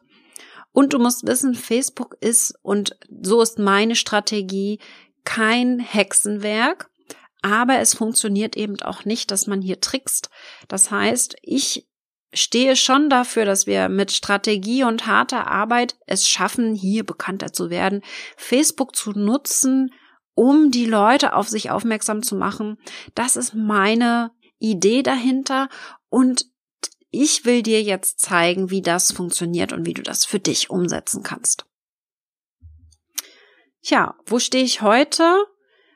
Und 0.72 0.94
du 0.94 1.00
musst 1.00 1.26
wissen, 1.26 1.56
Facebook 1.56 2.18
ist, 2.22 2.54
und 2.62 2.98
so 3.22 3.42
ist 3.42 3.60
meine 3.60 3.96
Strategie, 3.96 4.80
kein 5.24 5.80
Hexenwerk. 5.80 6.90
Aber 7.42 7.80
es 7.80 7.94
funktioniert 7.94 8.58
eben 8.58 8.82
auch 8.82 9.06
nicht, 9.06 9.32
dass 9.32 9.48
man 9.48 9.62
hier 9.62 9.80
trickst. 9.80 10.30
Das 10.68 10.92
heißt, 10.92 11.38
ich 11.42 11.88
stehe 12.34 12.76
schon 12.76 13.10
dafür, 13.10 13.46
dass 13.46 13.66
wir 13.66 13.90
mit 13.90 14.12
Strategie 14.12 14.84
und 14.84 15.08
harter 15.08 15.48
Arbeit 15.48 15.98
es 16.06 16.28
schaffen, 16.28 16.76
hier 16.76 17.06
bekannter 17.06 17.54
zu 17.54 17.70
werden, 17.70 18.02
Facebook 18.38 18.96
zu 18.96 19.12
nutzen, 19.12 19.94
um 20.36 20.72
die 20.72 20.86
Leute 20.86 21.34
auf 21.34 21.50
sich 21.50 21.72
aufmerksam 21.72 22.22
zu 22.22 22.36
machen. 22.36 22.78
Das 23.16 23.36
ist 23.36 23.54
meine 23.56 24.32
Idee 24.60 25.04
dahinter 25.04 25.70
und 26.10 26.46
ich 27.12 27.46
will 27.46 27.64
dir 27.64 27.82
jetzt 27.82 28.20
zeigen, 28.20 28.70
wie 28.70 28.82
das 28.82 29.12
funktioniert 29.12 29.74
und 29.74 29.86
wie 29.86 29.94
du 29.94 30.02
das 30.02 30.26
für 30.26 30.40
dich 30.40 30.70
umsetzen 30.70 31.24
kannst. 31.24 31.66
Tja, 33.82 34.16
wo 34.26 34.40
stehe 34.40 34.64
ich 34.64 34.82
heute? 34.82 35.46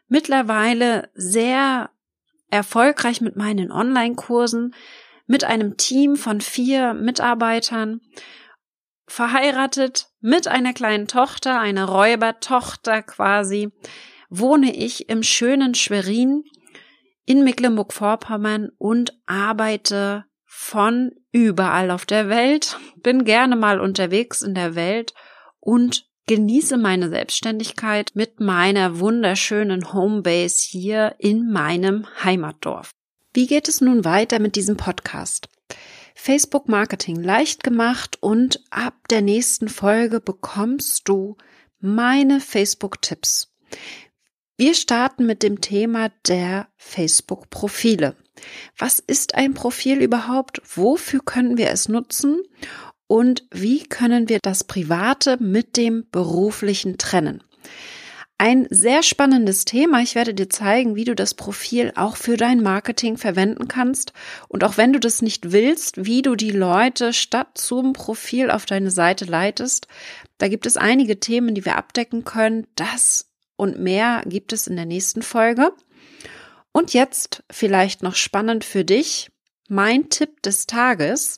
Mittlerweile 0.07 1.09
sehr 1.13 1.89
erfolgreich 2.49 3.21
mit 3.21 3.35
meinen 3.35 3.71
Online-Kursen, 3.71 4.73
mit 5.25 5.43
einem 5.43 5.77
Team 5.77 6.15
von 6.15 6.41
vier 6.41 6.93
Mitarbeitern, 6.93 8.01
verheiratet 9.05 10.09
mit 10.21 10.47
einer 10.47 10.73
kleinen 10.73 11.07
Tochter, 11.07 11.59
einer 11.59 11.85
Räubertochter 11.85 13.01
quasi, 13.03 13.71
wohne 14.29 14.75
ich 14.75 15.09
im 15.09 15.23
schönen 15.23 15.75
Schwerin 15.75 16.43
in 17.25 17.43
Mecklenburg-Vorpommern 17.43 18.69
und 18.77 19.17
arbeite 19.25 20.25
von 20.63 21.11
überall 21.31 21.91
auf 21.91 22.05
der 22.05 22.29
Welt, 22.29 22.77
bin 22.95 23.25
gerne 23.25 23.55
mal 23.55 23.79
unterwegs 23.79 24.41
in 24.41 24.55
der 24.55 24.75
Welt 24.75 25.13
und 25.59 26.07
genieße 26.25 26.77
meine 26.77 27.09
Selbstständigkeit 27.09 28.11
mit 28.13 28.39
meiner 28.39 28.99
wunderschönen 28.99 29.93
Homebase 29.93 30.65
hier 30.69 31.15
in 31.19 31.51
meinem 31.51 32.07
Heimatdorf. 32.23 32.91
Wie 33.33 33.45
geht 33.45 33.67
es 33.67 33.81
nun 33.81 34.05
weiter 34.05 34.39
mit 34.39 34.55
diesem 34.55 34.77
Podcast? 34.77 35.49
Facebook 36.15 36.69
Marketing 36.69 37.21
leicht 37.21 37.63
gemacht 37.63 38.17
und 38.21 38.63
ab 38.69 38.95
der 39.09 39.21
nächsten 39.21 39.67
Folge 39.67 40.21
bekommst 40.21 41.09
du 41.09 41.35
meine 41.79 42.39
Facebook 42.39 43.01
Tipps. 43.01 43.53
Wir 44.55 44.75
starten 44.75 45.25
mit 45.25 45.43
dem 45.43 45.59
Thema 45.59 46.09
der 46.25 46.67
Facebook-Profile. 46.77 48.15
Was 48.77 48.99
ist 48.99 49.35
ein 49.35 49.53
Profil 49.53 50.01
überhaupt? 50.01 50.61
Wofür 50.75 51.21
können 51.23 51.57
wir 51.57 51.69
es 51.69 51.89
nutzen? 51.89 52.39
Und 53.07 53.45
wie 53.51 53.83
können 53.83 54.29
wir 54.29 54.39
das 54.41 54.63
Private 54.63 55.37
mit 55.41 55.77
dem 55.77 56.05
Beruflichen 56.11 56.97
trennen? 56.97 57.43
Ein 58.39 58.67
sehr 58.69 59.03
spannendes 59.03 59.63
Thema. 59.63 60.01
Ich 60.01 60.15
werde 60.15 60.33
dir 60.33 60.49
zeigen, 60.49 60.95
wie 60.95 61.05
du 61.05 61.15
das 61.15 61.33
Profil 61.33 61.93
auch 61.95 62.17
für 62.17 62.35
dein 62.35 62.61
Marketing 62.61 63.17
verwenden 63.17 63.67
kannst. 63.67 64.11
Und 64.49 64.63
auch 64.63 64.75
wenn 64.75 64.91
du 64.91 64.99
das 64.99 65.21
nicht 65.21 65.51
willst, 65.51 66.05
wie 66.05 66.23
du 66.23 66.35
die 66.35 66.51
Leute 66.51 67.13
statt 67.13 67.49
zum 67.53 67.93
Profil 67.93 68.49
auf 68.49 68.65
deine 68.65 68.91
Seite 68.91 69.25
leitest. 69.25 69.87
Da 70.39 70.47
gibt 70.47 70.65
es 70.65 70.75
einige 70.75 71.19
Themen, 71.19 71.55
die 71.55 71.63
wir 71.63 71.77
abdecken 71.77 72.25
können. 72.25 72.67
Das 72.75 73.29
und 73.55 73.79
mehr 73.79 74.23
gibt 74.25 74.51
es 74.51 74.67
in 74.67 74.75
der 74.75 74.85
nächsten 74.85 75.21
Folge. 75.21 75.71
Und 76.73 76.93
jetzt 76.93 77.43
vielleicht 77.49 78.03
noch 78.03 78.15
spannend 78.15 78.65
für 78.65 78.83
dich, 78.83 79.29
mein 79.69 80.09
Tipp 80.09 80.41
des 80.41 80.65
Tages. 80.67 81.37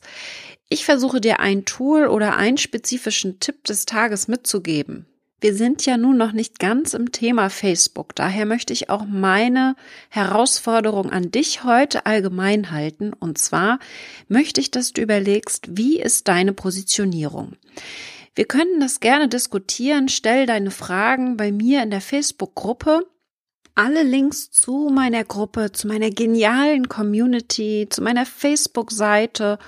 Ich 0.68 0.84
versuche 0.84 1.20
dir 1.20 1.38
ein 1.38 1.64
Tool 1.64 2.08
oder 2.08 2.36
einen 2.36 2.58
spezifischen 2.58 3.38
Tipp 3.38 3.62
des 3.64 3.86
Tages 3.86 4.26
mitzugeben. 4.26 5.06
Wir 5.38 5.54
sind 5.54 5.84
ja 5.84 5.98
nun 5.98 6.16
noch 6.16 6.32
nicht 6.32 6.58
ganz 6.58 6.94
im 6.94 7.12
Thema 7.12 7.50
Facebook, 7.50 8.14
daher 8.14 8.46
möchte 8.46 8.72
ich 8.72 8.88
auch 8.88 9.04
meine 9.04 9.76
Herausforderung 10.08 11.10
an 11.10 11.30
dich 11.30 11.62
heute 11.62 12.06
allgemein 12.06 12.70
halten. 12.70 13.12
Und 13.12 13.36
zwar 13.36 13.78
möchte 14.28 14.62
ich, 14.62 14.70
dass 14.70 14.94
du 14.94 15.02
überlegst, 15.02 15.76
wie 15.76 16.00
ist 16.00 16.28
deine 16.28 16.54
Positionierung? 16.54 17.52
Wir 18.34 18.46
können 18.46 18.80
das 18.80 19.00
gerne 19.00 19.28
diskutieren. 19.28 20.08
Stell 20.08 20.46
deine 20.46 20.70
Fragen 20.70 21.36
bei 21.36 21.52
mir 21.52 21.82
in 21.82 21.90
der 21.90 22.00
Facebook-Gruppe. 22.00 23.06
Alle 23.76 24.02
Links 24.02 24.50
zu 24.50 24.90
meiner 24.92 25.22
Gruppe, 25.22 25.70
zu 25.70 25.86
meiner 25.86 26.08
genialen 26.08 26.88
Community, 26.88 27.86
zu 27.90 28.02
meiner 28.02 28.24
Facebook-Seite 28.24 29.58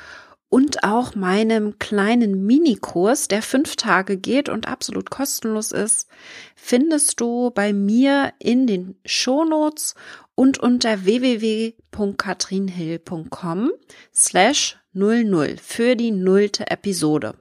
und 0.48 0.82
auch 0.82 1.14
meinem 1.14 1.78
kleinen 1.78 2.46
Minikurs, 2.46 3.28
der 3.28 3.42
fünf 3.42 3.76
Tage 3.76 4.16
geht 4.16 4.48
und 4.48 4.66
absolut 4.66 5.10
kostenlos 5.10 5.72
ist, 5.72 6.08
findest 6.56 7.20
du 7.20 7.50
bei 7.50 7.74
mir 7.74 8.32
in 8.38 8.66
den 8.66 8.98
Shownotes 9.04 9.94
und 10.34 10.58
unter 10.58 11.04
www.katrinhill.com 11.04 13.72
slash 14.14 14.78
00 14.94 15.58
für 15.58 15.96
die 15.96 16.12
nullte 16.12 16.70
Episode. 16.70 17.34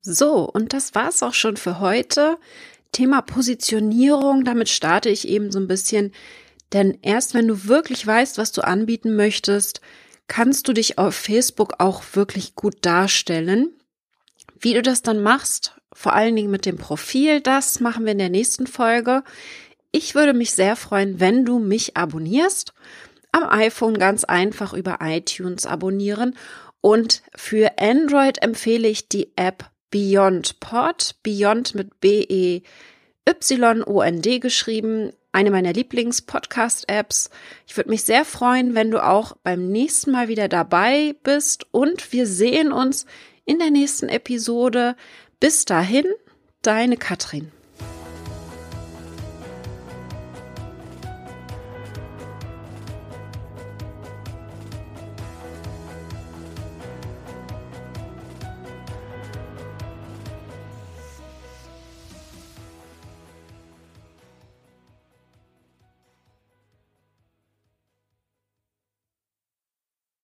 So, 0.00 0.48
und 0.50 0.72
das 0.72 0.94
war's 0.94 1.22
auch 1.22 1.34
schon 1.34 1.56
für 1.56 1.80
heute. 1.80 2.38
Thema 2.94 3.20
Positionierung, 3.20 4.44
damit 4.44 4.70
starte 4.70 5.10
ich 5.10 5.28
eben 5.28 5.52
so 5.52 5.58
ein 5.58 5.68
bisschen, 5.68 6.12
denn 6.72 6.98
erst 7.02 7.34
wenn 7.34 7.46
du 7.46 7.64
wirklich 7.64 8.06
weißt, 8.06 8.38
was 8.38 8.52
du 8.52 8.62
anbieten 8.62 9.16
möchtest, 9.16 9.82
kannst 10.28 10.66
du 10.66 10.72
dich 10.72 10.96
auf 10.96 11.14
Facebook 11.14 11.74
auch 11.78 12.02
wirklich 12.14 12.54
gut 12.54 12.76
darstellen. 12.80 13.74
Wie 14.58 14.72
du 14.72 14.80
das 14.80 15.02
dann 15.02 15.22
machst, 15.22 15.76
vor 15.92 16.14
allen 16.14 16.34
Dingen 16.34 16.50
mit 16.50 16.66
dem 16.66 16.78
Profil, 16.78 17.40
das 17.40 17.80
machen 17.80 18.04
wir 18.04 18.12
in 18.12 18.18
der 18.18 18.30
nächsten 18.30 18.66
Folge. 18.66 19.22
Ich 19.92 20.14
würde 20.14 20.32
mich 20.32 20.52
sehr 20.52 20.74
freuen, 20.74 21.20
wenn 21.20 21.44
du 21.44 21.58
mich 21.58 21.96
abonnierst. 21.96 22.72
Am 23.32 23.44
iPhone 23.48 23.98
ganz 23.98 24.24
einfach 24.24 24.72
über 24.72 24.98
iTunes 25.00 25.66
abonnieren. 25.66 26.36
Und 26.80 27.22
für 27.36 27.78
Android 27.78 28.42
empfehle 28.42 28.88
ich 28.88 29.08
die 29.08 29.32
App 29.36 29.70
Beyond 29.94 30.58
Pod, 30.58 31.14
Beyond 31.22 31.76
mit 31.76 32.00
B-E-Y-O-N-D 32.00 32.64
geschrieben, 34.40 35.12
eine 35.30 35.52
meiner 35.52 35.72
Lieblings-Podcast-Apps. 35.72 37.30
Ich 37.68 37.76
würde 37.76 37.90
mich 37.90 38.02
sehr 38.02 38.24
freuen, 38.24 38.74
wenn 38.74 38.90
du 38.90 39.00
auch 39.06 39.36
beim 39.44 39.68
nächsten 39.68 40.10
Mal 40.10 40.26
wieder 40.26 40.48
dabei 40.48 41.14
bist 41.22 41.66
und 41.70 42.12
wir 42.12 42.26
sehen 42.26 42.72
uns 42.72 43.06
in 43.44 43.60
der 43.60 43.70
nächsten 43.70 44.08
Episode. 44.08 44.96
Bis 45.38 45.64
dahin, 45.64 46.06
deine 46.62 46.96
Katrin. 46.96 47.52